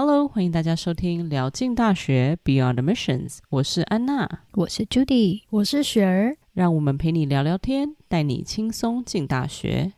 [0.00, 9.94] Hello，欢迎大家收听聊进大学 Beyond Admissions，我是安娜，我是 Judy，我是雪儿，让我们陪你聊聊天，带你轻松进大学。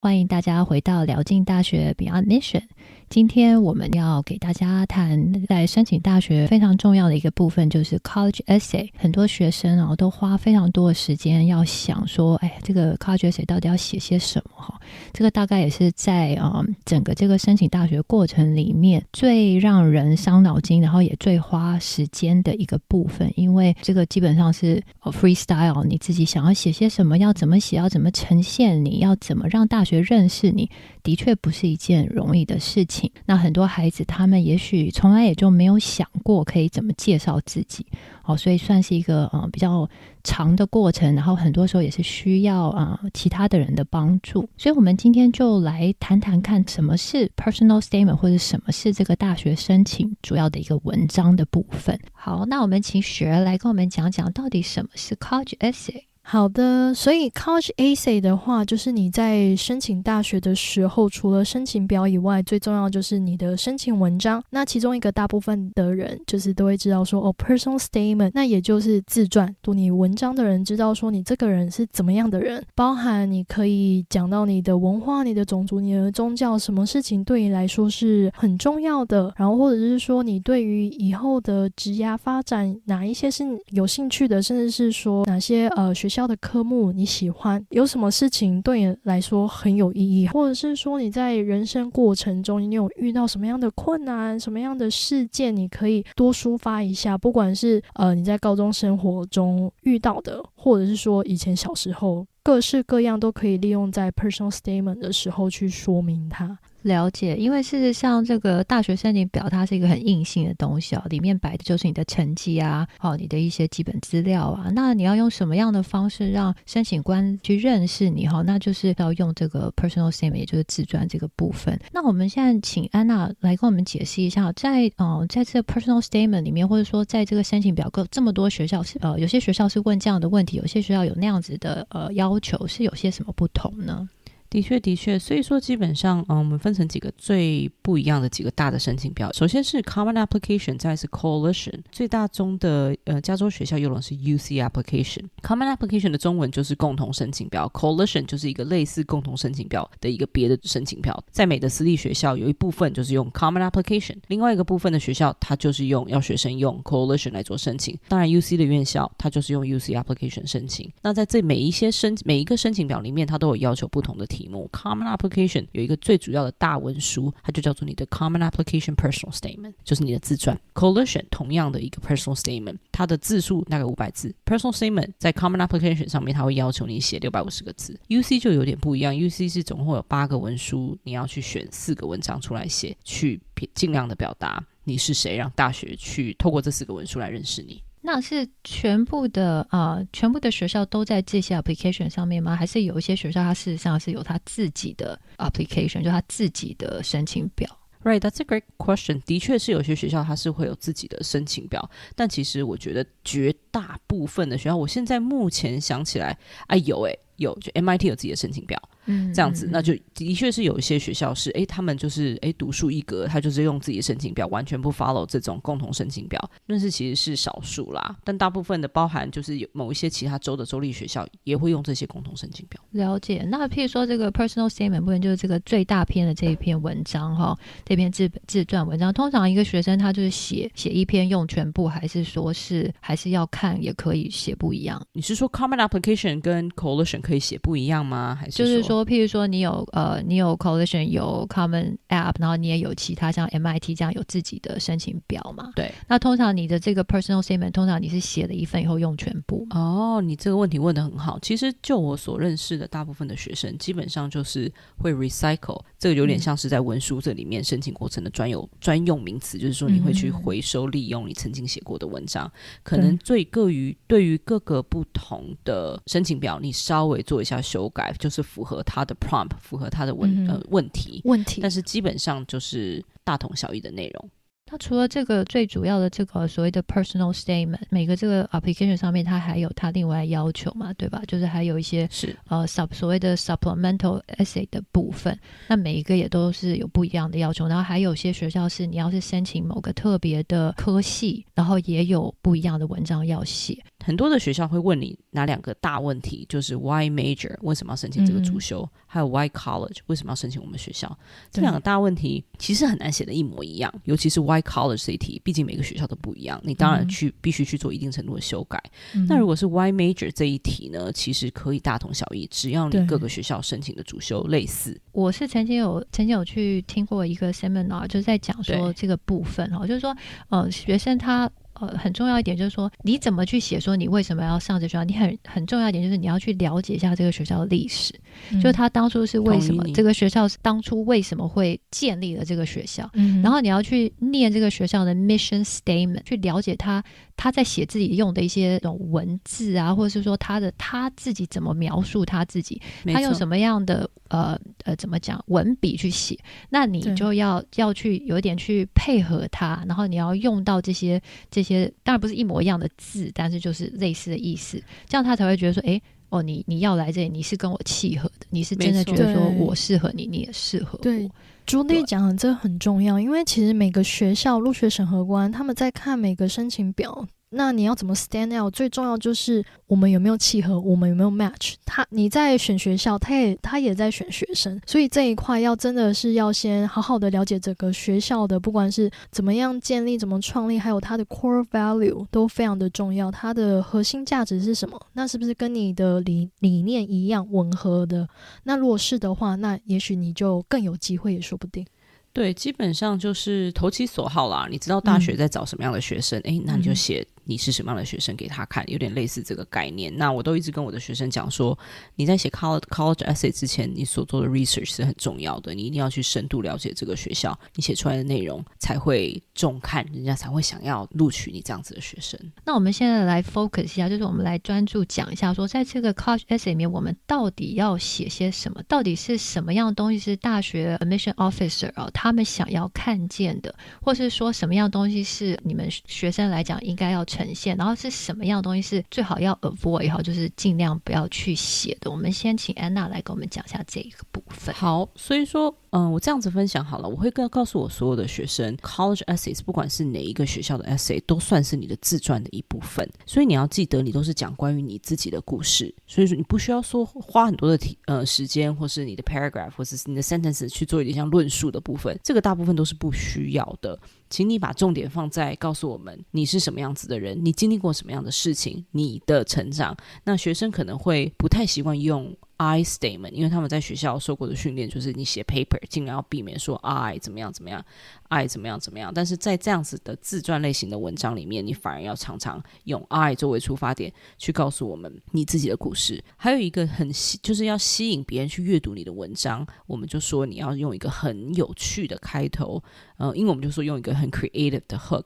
[0.00, 2.62] 欢迎大家回到聊进大学 Beyond Admission。
[3.08, 8.88] 今天我们要给大家谈在申请大学非常重要的一个部分，就是 College Essay。
[8.96, 14.62] 很多学生啊，都花非常多的时间要想说，哎，这个 College Essay 到底要写些什么？
[14.62, 14.80] 哈，
[15.12, 23.32] 这个大概也是在啊、嗯、整个这个申请大学过程里面最让人伤脑筋，然后也最花时间的一个部分。
[23.34, 30.70] 因为这个基本上是 freestyle，你自己想要写些什么，要怎么写，要怎么呈现，你要怎么让大学认识你，
[31.02, 33.10] 的确不是一件容易的事情。
[33.26, 37.86] 那很多孩子，他们也许从来也就没有想过可以怎么介绍自己，
[38.24, 39.88] 哦，所以算是一个呃比较
[40.22, 44.48] 长的过程，然后很多时候也是需要啊、其他的人的帮助。
[44.56, 51.98] 所以，我们今天就来谈谈看什么是 personal statement，或者什么是这个大学申请主要的一个文章的部分。
[52.12, 56.09] 好，那我们请雪儿来跟我们讲讲，到底什么是 college essay。
[56.32, 64.40] 好的，所以 College Essay 的话，就是你在申请大学的时候，除了申请表以外，最重要就是你的申请文章。
[64.50, 69.52] 那其中一个大部分的人就是都会知道说，哦，Personal Statement，那也就是自传。
[69.60, 86.19] 读你文章的人知道说你这个人是怎么样的人，包含你可以讲到你的文化、你的种族、你的宗教，什么事情对你来说是很重要的，然后或者是说你对于以后的职涯发展哪一些是有兴趣的，甚至是说哪些呃学校。
[86.26, 97.16] 的科目你喜欢，有什么事情对你来说很有意义，或者是说你在人生过程中你有遇到什么样的困难、什么样的事件，你可以多抒发一下。
[97.16, 106.58] 不管是呃你在高中生活中遇到的，或者是说以前小时候各式各样，都可以利用在 personal statement 的时候去说明它。
[106.82, 114.70] 了解，因为事实上，这个大学申请表它是一个很硬性的东西哦，里面摆的就是你的成绩啊，哦，你的一些基本资料啊。
[114.74, 118.42] 那你要用什么样的方式让申请官去认识你哈？
[118.42, 121.78] 那就是要用这个 personal statement，也就是自传这个部分。
[121.92, 134.08] 那我们现在请安娜来跟我们解释一下，在呃，在这个 personal statement 里面，或者说在这个申请表格这么多学校是呃，有些学校是问这样的问题，有些学校有那样子的呃要求，是有些什么不同呢？
[134.50, 139.32] 的确，的确，所以说基本上，嗯，我们分成几个最不一样的几个大的申请表。
[139.32, 141.80] 首先是 Common Application，再是 Coalition。
[141.92, 145.26] 最大宗的，呃，加州学校用的是 UC Application。
[145.40, 151.22] Common Application 的中文就是共同申请表，Coalition 就是一个类似共同申请表的一个别的申请表。
[151.30, 157.96] 在美的私立学校，有一部分就是用 Common Application，另外一个部分的学校，它就是用要学生用 Coalition 来做申请。
[158.08, 160.90] 当然，UC 的院校它就是用 UC Application 申请。
[161.02, 164.39] 那在这每一些申每一个申请表里面，它都有要求不同的题。
[164.40, 170.58] 题目 Common Application 有一个最主要的大文书，它就叫做你的 Common Application Personal Statement，就是你的自传。
[170.72, 174.34] Coalition 同样的一个 Personal Statement，它的字数大概五百字。
[174.46, 177.98] Personal Statement 在 Common Application 上面，它会要求你写六百五十个字。
[178.08, 183.40] UC 就有点不一样，UC 是总共有八个文书，你要去选四个文章出来写，去
[183.74, 187.82] 尽量的表达你是谁，让大学去透过这四个文书来认识你。
[188.02, 192.56] 那是全部的啊、全部的学校都在这些 application 上面吗？
[192.56, 197.68] 还是有一些学校它事实上是有它自己的 application，就它自己的申请表
[198.02, 199.20] ？Right, that's a great question.
[199.26, 206.38] 的确是有些学校它是会有自己的申请表，但其实我觉得绝大部分的学校，我现在目前想起来，
[206.68, 208.80] 哎有哎有，就 MIT 有自己的申请表。
[209.06, 216.38] 嗯，这样子，那就的确是有一些学校是，哎，他们就是哎独树一格，他就是用自己的申请表，完全不 follow 这种共同申请表。
[216.66, 222.80] 但是其实是少数啦，但大部分的包含就是有某一些其他州的州立学校也会用这些共同申请表。
[222.90, 223.42] 了解。
[223.50, 235.02] 那譬如说这个 personal statement 部分，就是这个最大篇的这一篇文章哈，这篇自自传文章，通常一个学生他就是写写一篇用全部，还是说是还是要看也可以写不一样？
[235.12, 238.36] 你是说 common application 跟 coalition 可以写不一样吗？
[238.40, 239.86] 还是就是说譬如说你有。
[240.00, 245.72] 呃，你有 Coalition 有 Common App，然后你也有其他像 MIT 这样有自己的申请表嘛？
[245.74, 245.92] 对。
[246.08, 249.66] 那通常你的这个 Personal Statement，通常你是写了一份以后用全部？
[249.70, 251.38] 哦，你这个问题问的很好。
[251.40, 269.50] 其实就我所认识的大部分的学生，基本上就是会 recycle，这个有点像是在文书这里面申请过程的专有专用名词，就是说你会去回收利用你曾经写过的文章，嗯、可能最各于对于各个不同的申请表，你稍微做一下修改，就是符合他的 prompt。
[269.60, 274.30] 符合他的问、嗯、呃问题，问题，但是基本上就是大同小异的内容。
[274.72, 281.20] 那除了这个最主要的这个所谓的 personal statement，每个这个 application 上面它还有它另外要求嘛，对吧？
[281.26, 285.36] 就是还有一些是呃 sub 所谓的 supplemental essay 的部分，
[285.66, 287.66] 那每一个也都是有不一样的要求。
[287.66, 293.76] 然后还有些学校是你要是申请某个特别的科系，然后也有不一样的文章要写。
[294.04, 301.14] 很多的学校会问你哪两个大问题，就是 why major 为什么要申请这个主修，嗯、还有 why college 为什么要申请我们学校？
[301.50, 308.82] 这两个大问题其实很难写的一模一样，尤其是 why college 这一题，毕竟每个学校都不一样，你当然去、嗯、必须去做一定程度的修改。
[309.14, 314.98] 嗯、那如果是 why major 这一题呢，其实可以大同小异，只要你各个学校申请的主修类似。
[315.12, 320.16] 我是曾经有曾经有去听过一个 seminar，就是在讲说这个部分哈，就是说
[320.48, 321.50] 呃学生他。
[321.80, 325.04] 呃，很重要一点就是说，你怎么去写说你为什么要上这学校？
[325.04, 328.14] 你很很重要一点就是你要去了解一下这个学校的历史，
[328.50, 337.02] 嗯、就是他当初是为什么这个学校是当初为什么会建立了这个学校，嗯、然后你要去念这个学校的 mission statement，去了解他
[337.40, 346.38] 他在写自己用的一些这种文字啊，或者是说他的他自己怎么描述他自己，他用什么样的呃呃怎么讲文笔去写，
[346.68, 351.18] 那你就要要去有点去配合他，然后你要用到这些
[351.50, 351.70] 这些。
[351.70, 361.30] 些当然不是一模一样的字，但是就是类似的意思，这样他才会觉得说，哎，哦，你你要来这里，你是跟我契合的，你是真的觉得说我适合你，你也适合我。
[361.70, 367.28] 朱莉讲的这个很重要，因为其实每个学校入学审核官他们在看每个申请表。
[367.52, 368.72] 那你要怎么 stand out？
[368.72, 371.74] 最重要就是我们有没有契合，我们有没有 match。
[371.84, 383.32] 他你在选学校，他也他也在选学生，所以这一块要真的是要先好好的了解整个学校的，不管是怎么样建立、怎么创立，还有它的 core value 都非常的重要。
[383.32, 385.00] 它的核心价值是什么？
[385.14, 388.28] 那是不是跟你的理理念一样吻合的？
[388.62, 391.84] 那如果是的话，那也许你就更有机会，也说不定。
[392.32, 394.68] 对，基本上就是投其所好啦。
[394.70, 397.26] 你知道大学在找什么样的学生，哎、嗯，那你就写。
[397.50, 400.16] 你是什么样的学生给他看，有点类似这个概念。
[400.16, 401.76] 那我都一直跟我的学生讲说，
[402.14, 405.74] 你在写 college college essay 之前，你所做的 research 是很重要的。
[405.74, 412.38] 你一定要去深度了解这个学校，你写出来的内容才会重看，人家才会想要录取你这样子的学生。
[412.64, 418.80] 那我们现在来 focus 一下，就是我们来专注讲一下说，在这个 college essay 里面，我们到底要写些什么？
[418.84, 432.10] 到底是什么样的东西是大学 admission officer 啊、他们想要看见的，或是说什么样东西是你们学生来讲应该要成呈现，然后是什么样的东西是最好要 avoid 哈，就是尽量不要去写的。
[432.10, 434.74] 我们先请安娜来给我们讲一下这一个部分。
[434.74, 443.08] 好，所以说，嗯，我这样子分享好了，我会告告诉我所有的学生，college essays 不管是哪一个学校的 essay，都算是你的自传的一部分。
[443.24, 445.94] 所以你要记得，你都是讲关于你自己的故事。
[446.06, 452.18] 所以说，你不需要说花很多的题呃时间，或是你的 paragraph，或是你的 sentence 去做一点像论述的部分。
[452.22, 453.98] 这个大部分都是不需要的。
[454.30, 459.94] 请你把重点放在告诉我们你是什么样子的人，你经历过什么样的事情，你的成长。
[460.24, 462.34] 那学生可能会不太习惯用。
[462.62, 467.82] I statement，因为他们在学校受过的训练就是你写 paper 尽量要避免说 I 怎么样怎么样
[468.28, 469.10] ，I 怎么样怎么样。
[469.14, 476.22] 但是在这样子的自传类型的文章里面，你反而要常常用 I 作为出发点去告诉我们你自己的故事。
[476.36, 482.82] 还有一个很吸，就是要吸引别人去阅读你的文章，我们就说你要用一个很有趣的开头，
[483.16, 485.24] 呃，因为我们就说用一个很 creative 的 hook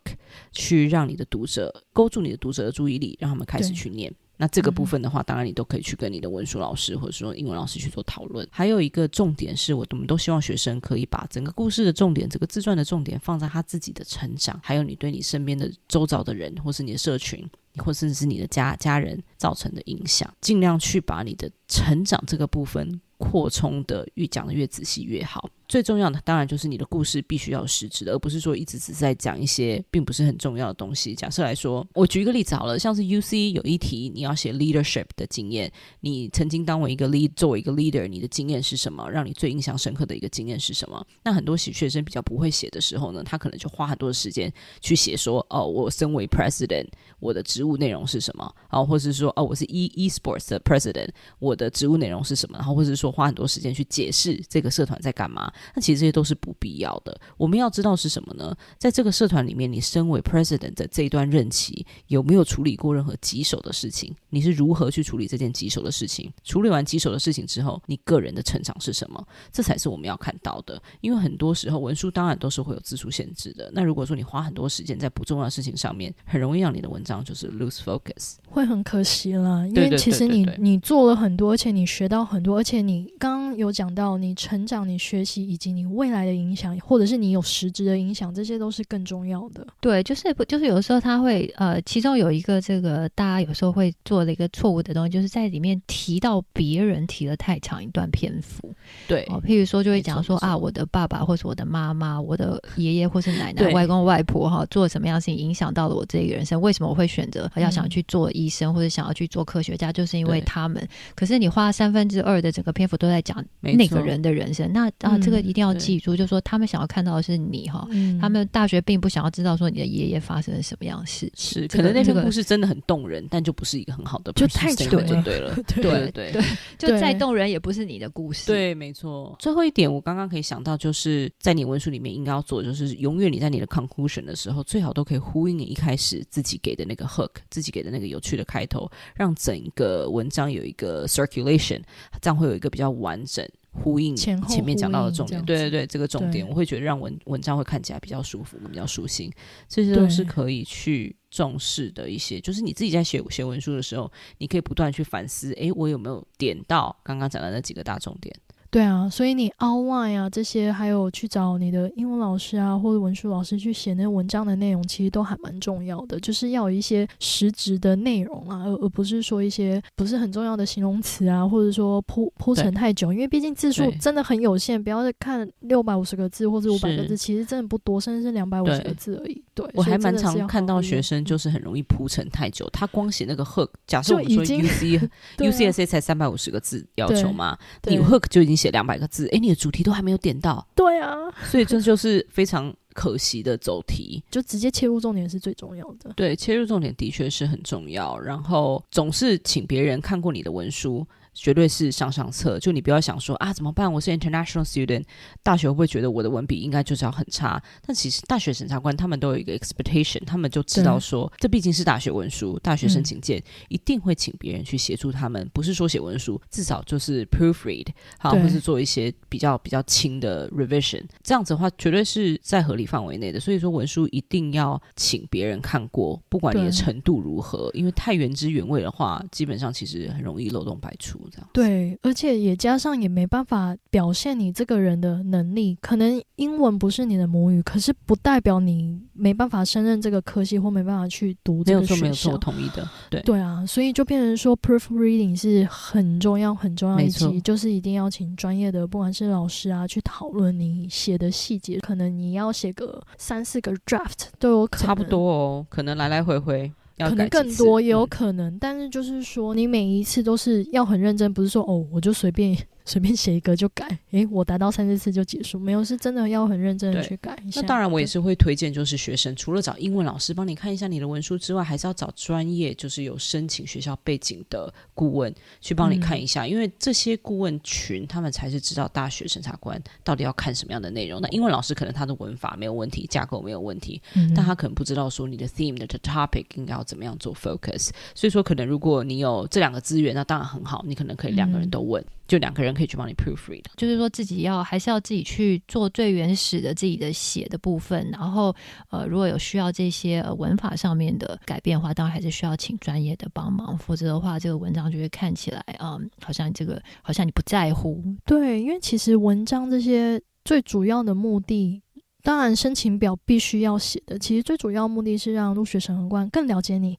[0.53, 4.15] 去让你的读者勾住你的读者的注意力，让他们开始去念。
[4.37, 8.47] 那这个部分的话，当然你都可以去跟你的文书老师或者说英文老师去做讨论。
[8.51, 23.01] 还有一个重点是我，我们都希望学生可以把整个故事的重点、这个自传的重点放在他自己的成长，还有你对你身边的周遭的人，或是你的社群，或甚至是你的家家人造成的影响，尽量去把你的成长这个部分。
[23.17, 25.49] 扩充的越讲的越仔细越好。
[25.69, 31.15] 最重要的当然就是你的故事必须要有实质的，而不是说一直只在讲一些并不是很重要的东西。
[31.15, 39.07] 假设来说，我举一个例子好了，像是 UC 有一题你要写 leadership 的经验，你曾经当为一个 lead 作为一个 leader，你的经验是什么？
[39.11, 41.07] 让你最印象深刻的一个经验是什么？
[41.23, 46.87] 那很多学学生比较不会写的时候呢，他可能就花很多的时间去写说，哦，我身为 president，
[47.21, 48.51] 我的职务内容是什么？
[48.71, 52.57] 然后或是说，哦，我是 e esports 的 president，我的职务内容是什么？
[52.57, 52.95] 然后或是。
[52.95, 57.19] 说花很多时间去解释这个社团在干嘛，那其实这些都是不必要的。
[57.37, 58.57] 我们要知道是什么呢？
[58.79, 64.15] 在这个社团里面，你身为 president 的这一段任期，有没有处理过任何棘手的事情？
[64.31, 66.33] 你是如何去处理这件棘手的事情？
[66.43, 69.23] 处理完棘手的事情之后，你个人的成长是什么？
[69.53, 70.81] 这才是我们要看到的。
[71.03, 73.71] 因为很多时候文书当然都是会有字数限制的。
[73.75, 79.67] 那如果说你花很多时间在不重要的事情上面，很容易让你的文章就是 lose focus，会很可惜啦。
[79.67, 82.95] 因为其实你你做了很多，而且你学到很多，而且你。
[82.95, 89.67] 你刚刚有讲到，你成长、你学习以及你未来的影响，或者是你有实质的影响，这些都是更重要的。
[89.81, 98.73] 对，就是不就是有的时候他会呃，其中有一个这个大家有时候会做的一个错误的东西，就是在里面提到别人提了太长一段篇幅。
[99.07, 106.61] 对，哦，譬如说就会讲说啊，我的爸爸或是我的妈妈，我的爷爷或是奶奶、外公外婆哈，做什么样的事情影响到了我这个人生？
[106.61, 109.93] 为什么我会选择要想去做医生、嗯、或者想要去做科学家？
[109.93, 110.87] 就是因为他们。
[111.15, 121.63] 可是你花三分之二的整个篇幅都在讲那个人的人生，那啊，这个一定要记住，嗯、就是说他们想要看到的是你哈，嗯、他们大学并不想要知道说你的爷爷发生了什么样的事情。
[121.63, 126.43] 是，可能那个故事真的很动人，但就不是一个很好的，就太长了，就对了， 对对对，对，
[126.79, 128.47] 就再动人也不是你的故事。
[128.47, 129.35] 对，没错。
[129.39, 141.81] 最后一点，我刚刚可以想到，就是在你文书里面应该要做，就是永远你在你的 conclusion 的时候，最好都可以呼应你一开始自己给的那个 hook，自己给的那个有趣的开头，让整个文章有一个 circulation，
[142.21, 143.47] 这样会有一个比较完整。
[143.75, 149.31] 呼应前面讲到的重点，对对对，这个重点我会觉得让文文章会看起来比较舒服，比较舒心，
[149.69, 152.41] 这些都是可以去重视的一些。
[152.41, 158.35] 就是你自己在写写文书的时候，你可以不断去反思，诶，我有没有点到刚刚讲的那几个大重点？
[158.75, 166.19] 对啊，所以你 outline 啊这些，还有去找你的英文老师啊或者文书老师去写那文章的内容，其实都还蛮重要的。
[166.19, 173.13] 就是要有一些实质的内容啊，而而不是说一些不是很重要的形容词啊，或者说铺铺陈太久。
[173.13, 179.41] 因为毕竟字数真的很有限，不要再看六百五十个字或者五百个字，其实真的不多，甚至是两百五十个字而已。
[179.55, 191.15] 对，我还蛮常看到学生就是很容易铺陈太久，他光写那个 hook，假设我们说 U C、 啊、U C S A 才三百五十个字要求嘛，你 hook 就已经写两百个字，哎，你的主题都还没有点到，对啊，
[191.51, 196.11] 所以这就是非常可惜的走题， 就直接切入重点是最重要的。
[196.17, 201.07] 对，切入重点的确是很重要，然后总是请别人看过你的文书。
[201.35, 203.93] 绝对是上上策，就你不要想说啊，怎么办？
[203.93, 205.05] 我是 international student，
[205.43, 207.63] 大学会不会觉得我的文笔应该就是要很差？
[207.85, 217.89] 但其实大学审查官他们都有一个 expectation，他们就知道说，这毕竟是大学文书，大学申请件、嗯、一定会请别人去协助他们，不是说写文书，至少就是 proofread，
[218.19, 223.41] 好，或是做一些比较比较轻的 revision，这样子的话绝对是在合理范围内的。
[223.41, 231.21] 所以说文书一定要请别人看过，不管你的程度如何，因为太原汁原味的话，基本上其实很容易漏洞百出。
[231.53, 235.77] 对，而且也加上也没办法表现你这个人的能力。
[235.81, 242.01] 可能英文不是你的母语，可是不代表你没办法胜任这个科系或没办法去读这个学校。
[242.03, 242.89] 没有错，没有错，同意的。
[243.11, 251.79] 对对啊，所以就变成说，proofreading 是很重要、很重要一期，就是一定要请专业的，不管是老师啊，去讨论你写的细节。
[251.81, 256.73] 可能你要写个三四个 draft 都有可能，差不多哦，可能来来回回。
[256.99, 262.57] 可能更多也有可能，嗯，但是就是说，你每一次都是要很认真，不是说哦，我就随便。
[262.87, 267.63] 随便写一个就改，诶，我达到三四次就结束，没有，是真的要很认真的去改一下。
[267.63, 281.21] 那当然，我也是会推荐，就是学生除了找英文老师帮你看一下你的文书之外，还是要找专业，就是有申请学校背景的顾问去帮你看一下，嗯，因为这些顾问群他们才是知道大学审查官到底要看什么样的内容。
[281.23, 287.89] 那英文老师可能他的文法没有问题，架构没有问题，嗯，但他可能不知道说你的 theme 的 topic 应该要怎么样做 focus。
[288.15, 292.03] 所以说，可能如果你有这两个资源，那当然很好，你可能可以两个人都问。
[292.03, 298.55] 嗯就两个人可以去帮你 proofread，就是说自己要还是要自己去做最原始的自己的写的部分，然后
[298.91, 308.03] 呃，如果有需要这些呃文法上面的改变的话，当然还是需要请专业的帮忙，否则的话，这个文章就会看起来啊、嗯，好像这个好像你不在乎。
[308.25, 311.84] 对，因为其实文章这些最主要的目的。
[312.25, 314.19] 当然，申请表必须要写的。
[314.19, 316.99] 其实最主要目的是让入学审核官更了解你，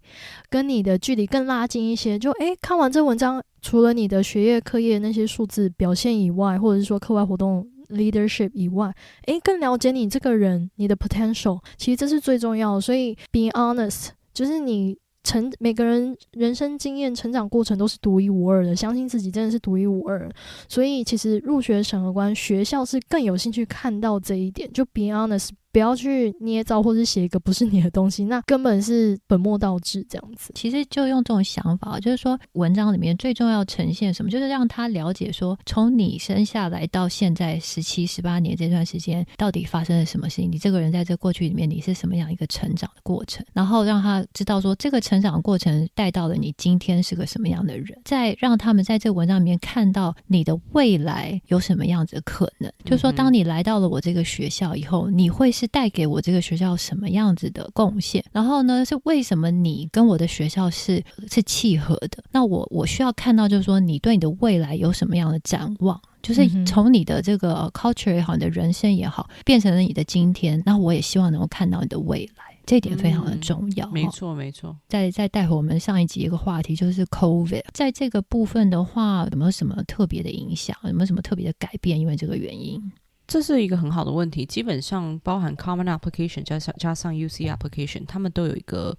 [0.52, 2.18] 跟你的距离更拉近一些。
[2.20, 8.94] 就诶，看完这文章，除了你的学业、课业那些数字表现以外，或者是说课外活动 leadership 以外，
[9.26, 11.60] 诶，更了解你这个人，你的 potential。
[11.76, 12.82] 其实这是最重要的。
[12.82, 14.96] 所以，be honest，就是你。
[15.26, 20.32] 成每个人人生经验、成长过程都是独一无二的，相信自己真的是独一无二。
[20.70, 24.72] 所以，其实入学审核官学校是更有兴趣看到这一点。
[24.72, 25.50] 就 be honest。
[25.76, 30.54] 不要去捏造或者写一个不是你的东西，那根本是本末倒置这样子。
[30.56, 40.50] 其实就用这种想法，就是说文章里面最重要呈现什么，就是让他了解说，从你生下来到现在十七、十八年这段时间，到底发生了什么事情？
[40.50, 43.46] 你这个人在这过去里面，你是什么样一个成长的过程？
[43.52, 48.00] 然后让他知道说，这个成长的过程带到了你今天是个什么样的人。
[48.06, 52.72] 再让他们在这文章里面看到你的未来有什么样子的可能。
[52.86, 55.65] 就是说，当你来到了我这个学校以后，你会是。
[55.68, 58.24] 带给我这个学校什么样子的贡献？
[58.32, 62.24] 然后呢，是为什么你跟我的学校是是契合的？
[62.32, 66.00] 那我我需要看到，就是说你对你的未来有什么样的展望？
[66.22, 70.62] 就是从你的这个 culture 也好，你的人生也好，变成了你的今天。
[70.66, 72.44] 那我也希望能够看到你的未来。
[72.66, 74.76] 这一点非常的重要，嗯、没错没错。
[74.88, 80.76] 再再带回我们上一集一个话题，就是 COVID，在这个部分的话，有没有什么特别的影响？
[80.86, 82.00] 有没有什么特别的改变？
[82.00, 82.82] 因为这个原因，
[83.28, 84.46] 这是一个很好的问题。
[84.46, 88.98] 基本上包含 Common Application 加上加上 UC Application，他们都有一个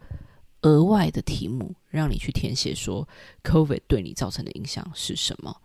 [0.62, 3.08] 额外的题目让你去填写，说
[3.44, 5.56] COVID 对你造成的影响是什么。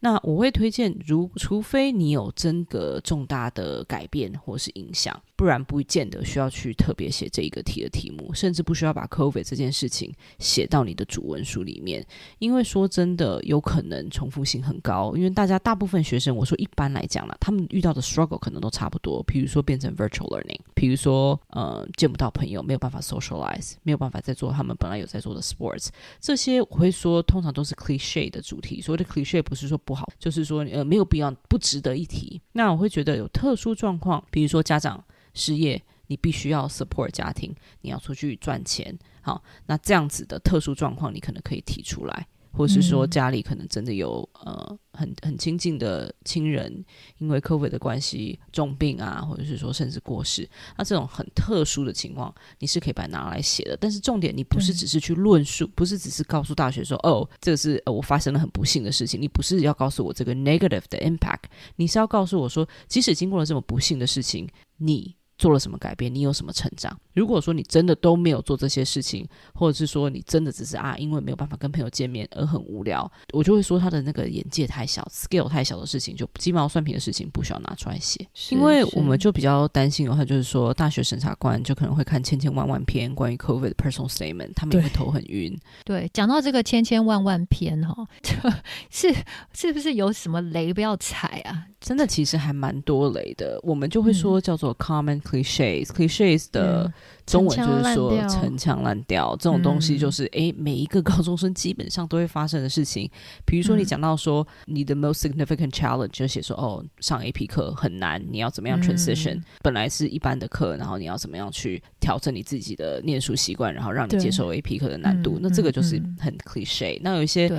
[0.00, 12.06] 那我会推荐，如除非你有真的重大的改变或是影响，不然不见得需要去特别写这一个题的题目，甚至不需要把 COVID 这件事情写到你的主文书里面。
[12.38, 15.14] 因为说真的，有可能重复性很高。
[15.16, 19.22] 因为大家大部分学生，我说一般来讲啦，他们遇到的 struggle 可能都差不多。
[19.24, 25.88] 比如说变成 virtual learning，比如说呃见不到朋友，没有办法 socialize，没有办法再做他们本来有在做的 sports，
[26.20, 28.80] 这些我会说通常都是 cliche 的主题。
[28.80, 32.40] 所谓的 cliche 不是是说不好，就是说呃没有必要，不值得一提。
[32.52, 35.02] 那我会觉得有特殊状况，比如说家长
[35.34, 42.26] 失业，你必须要 support 家庭，你要出去赚钱，好，那这样子的特殊状况，你可能可以提出来。
[42.52, 46.84] 或是说家里可能真的有呃很很亲近的亲人，
[47.18, 53.76] 因为 COVID 的关系重病啊，或者是说甚至过世，那这种很特殊的情况，你是可以把它拿来写的。
[53.80, 59.20] 但是重点，你不是只是去论述，不是只是告诉大学说，哦，这个是呃我发生了很不幸的事情。
[59.20, 61.44] 你不是要告诉我这个 negative 的 impact，
[61.76, 65.14] 你是要告诉我说，即使经过了这么不幸的事情，你。
[65.38, 66.12] 做了什么改变？
[66.12, 66.94] 你有什么成长？
[67.14, 78.26] 如果说你真的都没有做这些事情，或者是说你真的只是啊，因为没有办法跟朋友见面而很无聊，我就会说他的那个眼界太小，scale 太小的事情，就鸡毛蒜皮的事情不需要拿出来写。
[78.50, 85.56] 因为我们就比较担心的话，就是说大学审查官就可能会看千千万万篇关于 COVID 的 personal statement，他们也会头很晕。
[85.84, 88.06] 对，讲到这个千千万万篇哈，
[88.90, 89.14] 是
[89.52, 91.66] 是不是有什么雷不要踩啊？
[91.80, 96.92] 真的其实还蛮多雷的，我们就会说叫做 common cliches，cliches、嗯、的
[97.26, 103.10] 中文就是说陈腔滥调，这种东西就是诶，每一个高中生基本上都会发生的事情。
[103.44, 115.38] 比如说你讲到说你的 most significant challenge 就写说哦，上 AP 课很难，你要怎么样 transition？、嗯、本来是一般的课，然后你要怎么样去调整你自己的念书习惯，然后让你接受 AP 课的难度。
[115.42, 116.98] 那这个就是很 cliche。
[117.02, 117.50] 那有一些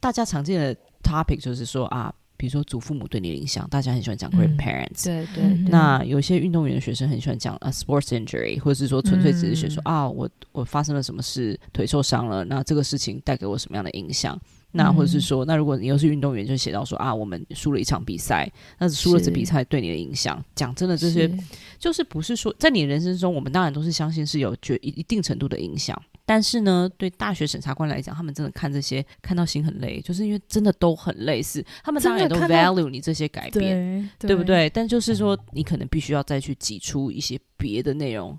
[0.00, 2.14] 大家常见的 topic 就是说啊。
[2.40, 5.26] 比如说祖父母对你的影响，大家很喜欢讲 grandparents、嗯。
[5.26, 5.44] 对对。
[5.68, 14.40] 那有些运动员的学生很喜欢讲 a sports injury，或者是说纯粹只是学说、嗯、啊，我我发生了什么事，腿受伤了，那这个事情带给我什么样的影响？
[14.72, 20.42] 那或者是说，那如果你又是运动员，就写到说啊，我们输了一场比赛，那输了这比赛对你的影响。
[20.54, 21.28] 讲真的，这些
[21.78, 26.00] 就是不是说在你的人生中，我们当然都是相信是有绝一定程度的影响。
[26.24, 34.70] 但是呢，对大学审查官来讲，他们真的看这些看到心很累，就是因为真的都很类似，他们当然也都 value 你这些改变，对，对不对？
[34.70, 38.38] 但就是说，你可能必须要再去挤出一些别的内容，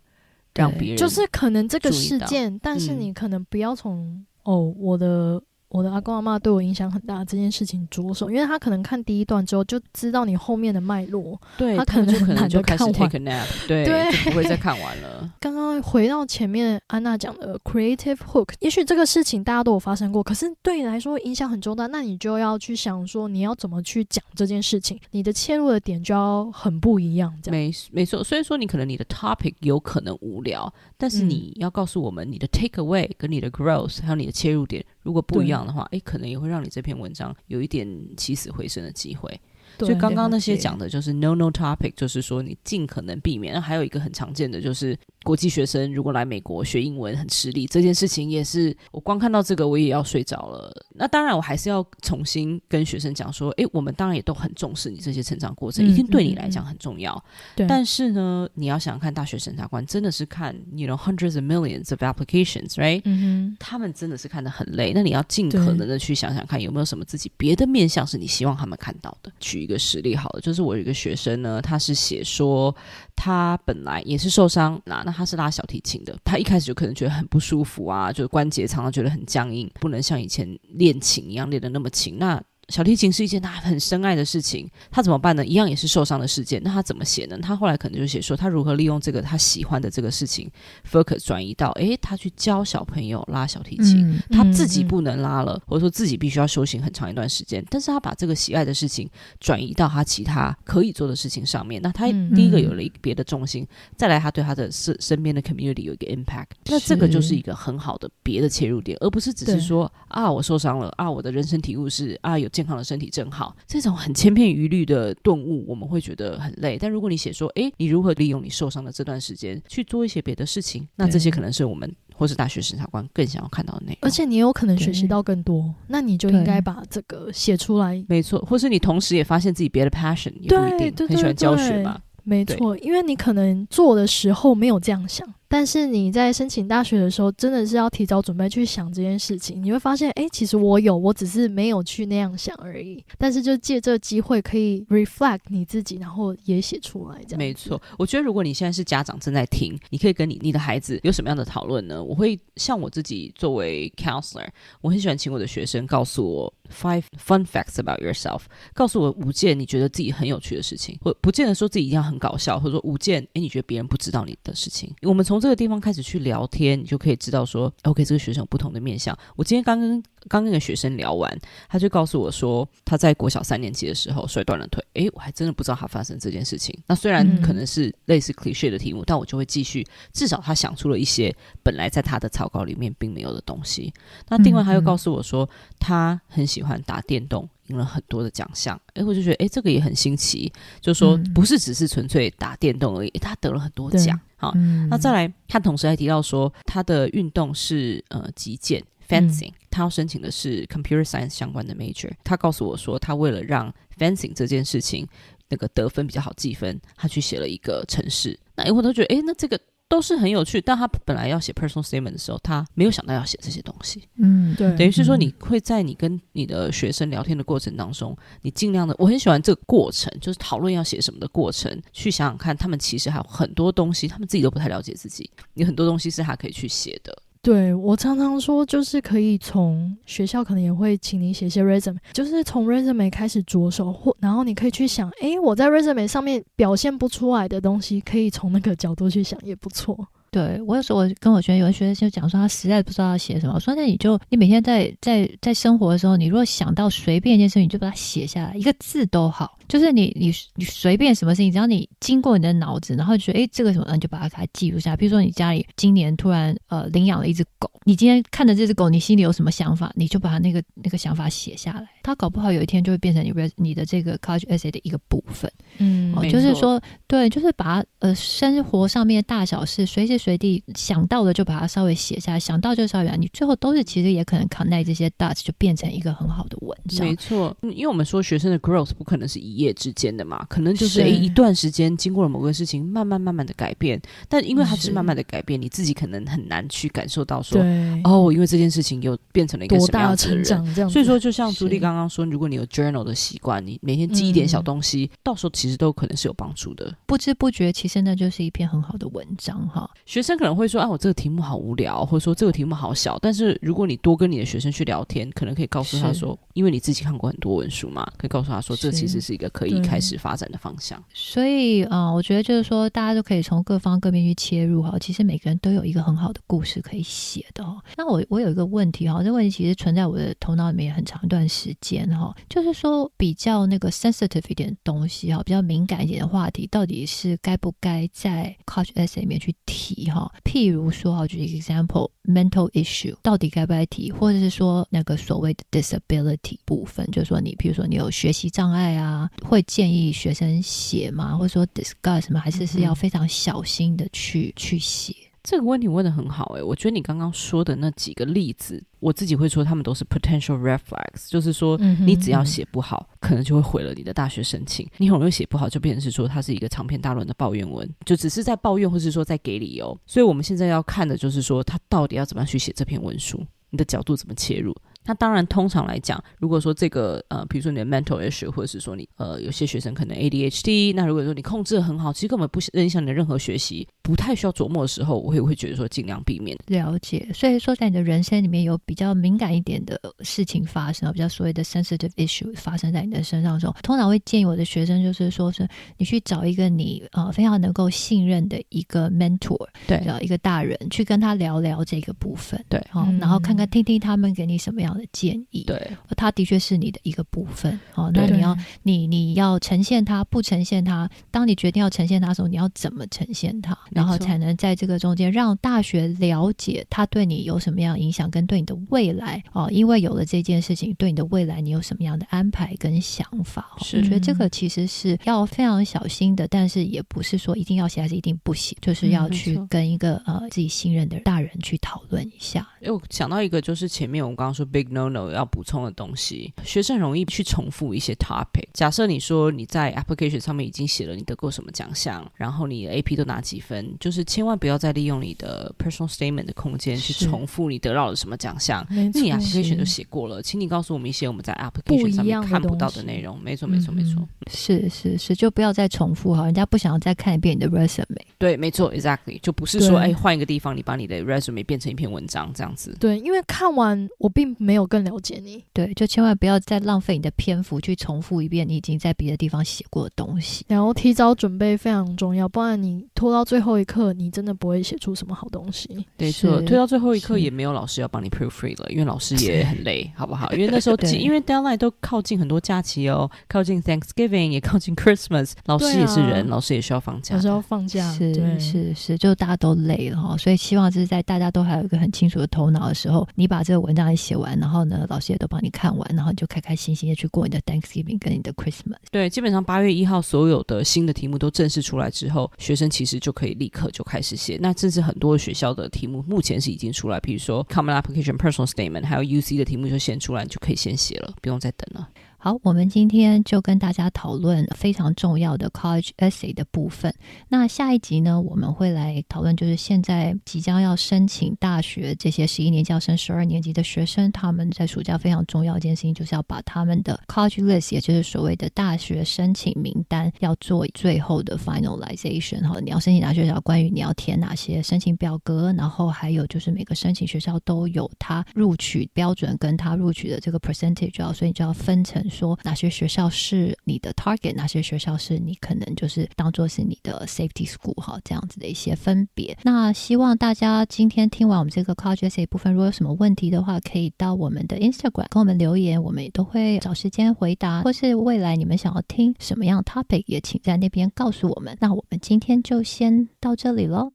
[0.56, 5.44] 让别人就是可能这个事件，但是你可能不要从、嗯、哦我的。
[5.72, 13.86] 我的阿公阿妈对我影响很大，这件事情着手，因为他可能看第一段之后就知道你后面的脉络，对他可能就可能就开始 take a nap，对，
[14.26, 15.32] 不会再看完了。
[15.40, 27.34] 刚刚回到前面安娜讲的 creative hook，也许这个事情大家都有发生过，可是对你来说影响很重大，那你就要去想说你要怎么去讲这件事情，你的切入的点就要很不一样。
[27.42, 34.84] 这样没没错，所以说你可能你的 topic 有可能无聊，但是你要告诉我们你的 take away 跟你的 growth，还有你的切入点。
[35.04, 39.40] 如果不一样的话，诶，可能也会让你这篇文章有一点起死回生的机会。
[39.88, 43.54] 所以刚刚那些讲的就是 no no topic，就是说你尽可能避免。
[43.54, 44.98] 那还有一个很常见的就是。
[45.24, 50.74] 国际学生如果来美国学英文很吃力，这件事情也是我光看到这个我也要睡着了。
[50.96, 57.24] 那当然我还是要重新跟学生讲说，诶，我们当然也都很重视你这些成长过程，一定对你来讲很重要。
[57.56, 63.04] 对、嗯，但是呢，你要想看大学审查官真的是看，you know hundreds of millions of applications，right？
[63.06, 64.92] 嗯哼，他们真的是看得很累。
[64.96, 69.32] 那你要尽可能的去想想看，有没有什么自己别的面向是你希望他们看到的。
[69.40, 72.76] 举一个个实例好了，就是我有一个学生呢，他是写说
[73.16, 75.12] 他本来也是受伤，那那。
[75.22, 82.18] 他是拉小提琴的，他一开始就可能觉得很不舒服啊，就是关节常常觉得很僵硬，不能像以前练琴一样练的那么勤。
[82.18, 85.46] 那小提琴是一件他很深爱的事情，他怎么办呢？
[85.46, 87.38] 一样也是受伤的事件，那他怎么写呢？
[87.42, 90.50] 他后来可能就写说，他如何利用这个他喜欢的这个事情
[90.90, 113.56] ，focus 转移到，诶，他去教小朋友拉小提琴，嗯、他自己不能拉了，嗯、或者说自己必须要修行很长一段时间，但是他把这个喜爱的事情转移到他其他可以做的事情上面，那他第一个有了一个别的重心，嗯、再来他对他的身身边的 community 有一个 impact，那这个就是一个很好的别的切入点，而不是只是说啊我受伤了啊，我的人生体悟是啊有这健康的身体正好。
[113.66, 116.78] 这种很千篇一律的顿悟，我们会觉得很累。
[116.80, 123.98] 但如果你写说，诶，你如何利用你受伤的这段时间去做一些别的事情，那这些可能是我们或是大学审查官更想要看到的内容。
[124.02, 128.06] 而且你也有可能学习到更多，那你就应该把这个写出来。
[128.08, 132.00] 没错，或是你同时也发现自己别的 passion 也不一定，很喜欢教学吧。
[132.24, 135.28] 没错，因为你可能做的时候没有这样想。
[135.52, 139.62] 但是你在申请大学的时候，真的是要提早准备去想这件事情。
[139.62, 143.04] 你会发现，哎，其实我有，我只是没有去那样想而已。
[143.18, 147.22] 但是就借这个机会，可以 reflect 你自己，然后也写出来。
[147.24, 147.80] 这样没错。
[147.98, 152.02] 我觉得如果你现在是家长正在听，你可以跟你你的孩子有什么样的讨论呢？
[152.02, 154.48] 我会像我自己作为 counselor，
[154.80, 164.90] 我很喜欢请我的学生告诉我 five fun facts about yourself，告诉我五件你觉得自己很有趣的事情，或不见得说自己一定要很搞笑，或者说五件哎你觉得别人不知道你的事情。
[165.02, 169.18] 我们从这个地方开始去聊天，你就可以知道说，OK，这个学生有不同的面向。
[169.36, 171.36] 我今天刚跟刚跟个学生聊完，
[171.68, 174.82] 他就告诉我说，他在国小三年级的时候摔断了腿。
[174.94, 176.78] 诶，我还真的不知道他发生这件事情。
[176.86, 183.92] 那虽然可能是类似 cliche 的题目，嗯、但我就会继续，至少他想出了一些本来在他的草稿里面并没有的东西。
[184.30, 185.50] 那另外他又告诉我说，
[185.80, 187.50] 他很喜欢打电动。
[187.68, 190.52] 赢了很多的奖项，哎，我就觉得，哎，这个也很新奇，
[190.82, 194.20] 就是说不是只是纯粹打电动而已，他得了很多奖。
[194.42, 202.10] 好，嗯、那再来，他同时还提到说，他的运动是呃击剑 fencing，他要申请的是 computer science 相关的 major。
[202.24, 205.08] 他告诉我说，他为了让 fencing 这件事情
[205.48, 208.38] 那个得分比较好计分，他去写了一个程式。
[208.56, 209.60] 那诶，我都觉得，哎，那这个。
[209.92, 214.08] 都是很有趣，但他本来要写 personal statement 的时候，他没有想到要写这些东西。
[214.16, 227.14] 嗯，对，等于是说，你会在你跟你的学生聊天的过程当中，你尽量的，我很喜欢这个过程，就是讨论要写什么的过程，去想想看，他们其实还有很多东西，他们自己都不太了解自己，有很多东西是他可以去写的。
[227.44, 240.08] 对，我常常说，就是可以从学校可能也会请你写一些 resume，就是从 resume 开始着手，或然后你可以去想，诶，我在 resume 上面表现不出来的东西，可以从那个角度去想，也不错。
[240.32, 249.58] 对，我有时候我跟我学生，有的学生就讲说他实在不知道要写什么，我说那你就你每天在在在生活的时候，你如果想到随便一件事情，你就把它写下来，一个字都好。
[249.68, 254.98] 就是你你你随便什么事情，只要你经过你的脑子，然后觉得哎这个什么，你就把它给它记录下来。
[254.98, 261.88] 比如说你家里今年突然呃领养了一只狗，你今天看着这只狗，你心里有什么想法，你就把它那个那个想法写下来。
[262.04, 265.50] 它搞不好有一天就会变成你你的这个 college essay 的一个部分。
[265.78, 277.08] 嗯，哦，就是说对，就是把呃生活上面的大小事，随时随地想到的就把它稍微写下来，想到就稍微，你最后都是其实也可能 connect 这些 dots 就变成一个很好的文章。
[277.08, 284.00] 没错，因为我们说学生的 growth 不可能是一夜之间的嘛，可能就是一段时间经过了某个事情，慢慢慢慢的改变。
[284.30, 287.60] 但因为它是慢慢的改变，你自己可能很难去感受到说，
[288.04, 290.18] 哦，因为这件事情又变成了一个什么样的。
[290.18, 290.90] 成长这样。
[290.90, 296.96] 所以说，就像朱莉刚刚说，如果你有 journal 的习惯，你每天记一点小东西，嗯、到时候其实都可能是有帮助的。
[297.06, 299.90] 不知不觉，其实那就是一篇很好的文章哈。
[300.12, 303.18] 学生可能会说，啊，我这个题目好无聊，或者说这个题目好小。
[303.20, 310.36] 但是如果你多跟你的学生去聊天，可能可以告诉他说，因为你自己看过很多文书嘛，可以告诉他说，这其实是一个可以开始发。
[310.42, 314.98] 展的方向，所以啊、呃，我觉得就是说，大家都可以从各方各面去切入哈。
[315.00, 317.80] 其实每个人都有一个很好的故事可以写的哈。
[317.96, 330.32] 那我我有一个问题哈，这个问题其实存在我的头脑里面也很长一段时间哈，就是说比较那个 sensitive 一点的东西哈，比较敏感一点的话题，到底是该不该在 college essay 里面去提哈？
[330.44, 340.12] 譬如说，哈举一个 example，mental issue 到底该不该提，或者是说那个所谓的 disability 部分，就是说你譬如说你有学习障碍啊，会建议。
[340.22, 341.36] 学生写吗？
[341.36, 342.40] 或者说 discuss 吗？
[342.40, 345.16] 还是是要非常小心的去、嗯、去写？
[345.44, 354.88] 这个问题问得很好诶、欸，我觉得你刚刚说的那几个例子，我自己会说他们都是 potential red flags，就是说你只要写不好，嗯、可能就会毁了你的大学申请。
[354.98, 359.98] 你很容易写不好，就变成是说它是一个长篇大论的抱怨文，就只是在抱怨，或是说在给理由。
[360.06, 364.76] 所以我们现在要看的就是说他到底要怎么样去写这篇文书，你的角度怎么切入。
[365.06, 376.58] 那当然，通常来讲，如果说这个呃，比如说你的 mental issue，或者是说你呃，有些学生可能 ADHD，那如果说你控制的很好，其实根本不影响你的任何学习，不太需要琢磨的时候，我会会觉得说尽量避免。
[376.68, 395.64] 了解，所以说在你的人生里面有比较敏感一点的事情发生，比较所谓的 sensitive issue 发生在你的身上的时候，通常会建议我的学生就是说是你去找一个你呃非常能够信任的一个 mentor，对，一个大人去跟他聊聊这个部分，对，好、嗯，然后看看听听他们给你什么样样的建议。
[395.64, 398.12] 对，它的确是你的一个部分哦。
[398.14, 401.10] 那你要你你要呈现它，不呈现它。
[401.30, 409.70] 当你决定要呈现它的时候，你要怎么呈现它，然后才能在这个中间让大学了解它对你有什么样的影响，跟对你的未来哦。
[409.72, 413.76] 因为有了这件事情，对你的未来你有什么样的安排跟想法？
[413.80, 422.68] 是我觉得这个其实是要非常小心的，但是也不是说一定要写还是一定不写，就是要去跟一个、嗯、呃自己信任的大人去讨论一下。
[422.82, 428.68] 哎，我想到一个，就是前面我们刚刚说 big no no 要补充的东西，学生容易去重复一些 topic。
[428.74, 438.86] 假设你说你在 application 上面已经写了你得过什么奖项，然后你的 AP 都拿几分，就是千万不要再利用你的 personal statement 的空间去重复你得到了什么奖项。
[438.90, 443.40] 那你 application 都写过了，请你告诉我们一些我们在 application 上面看不到的内容。
[443.42, 448.06] 没错，没错，没错，嗯、是是是，就不要再重复哈，人家不想要再看一遍你的 resume。
[448.38, 452.96] 对，没错，exactly，就不是说哎换一个地方，你把你的 resume 变成一篇文章这样子。
[453.00, 455.64] 对，因为看完我并没有更了解你。
[455.74, 460.66] 对，就千万不要再浪费你的篇幅去重复一遍你已经在别的地方写过的东西。
[460.68, 466.06] 然后提早准备非常重要，不然你拖到最后一刻，你真的不会写出什么好东西。
[466.18, 470.52] 对错，推到最后一刻也没有老师要帮你 proofread 了，因为老师也很累，好不好？
[470.54, 488.96] 因为那时候因为 deadline 都靠近很多假期哦，靠近 Thanksgiving 也靠近 Christmas，老师也是人，啊、老师也需要放假，老师要放假，是是是，就大家都累了哈，所以希望就是在大家都还有一个很清楚的头脑的时候，你把这个文章也写完，然后呢，老师也都帮你看完，然后你就开开心心的去过你的 Thanksgiving 跟你的 Christmas。
[489.10, 494.60] 对，基本上八月一号所有的新的题目都正式出来之后，学生其实就可以立刻就开始写。
[494.62, 502.08] 那甚至很多学校的题目目前是已经出来，比如说 Common Application Personal Statement，还有 UC 的题目就先出来，你就可以先写了，不用再等了。
[502.44, 507.14] 好，我们今天就跟大家讨论非常重要的 college essay 的部分。
[507.50, 522.68] 那下一集呢，我们会来讨论，就是现在即将要申请大学这些十一年级要升十二年级的学生，他们在暑假非常重要一件事情，就是要把他们的 college list，也就是所谓的大学申请名单，要做最后的 finalization。
[522.68, 532.20] 哈，你要申请大学，校关于你要填哪些申请表格，然后还有就是每个申请学校都有他录取标准跟他录取的这个 percentage，所以你就要分成。
[532.32, 539.56] 说哪些学校是你的 target，哪些学校是你可能就是当做是你的 safety school 哈，这样子的一些分别。
[539.64, 547.82] 那希望大家今天听完我们这个 college essay 部分，如果有什么问题的话，可以到我们的 Instagram 跟我们留言，我们也都会找时间回答。
[547.84, 551.78] 或是未来你们想要听什么样 topic，也请在那边告诉我们。
[551.82, 554.12] 那我们今天就先到这里喽。